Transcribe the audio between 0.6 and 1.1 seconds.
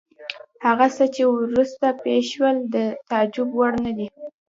هغه څه